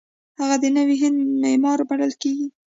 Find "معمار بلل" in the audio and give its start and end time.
1.43-2.13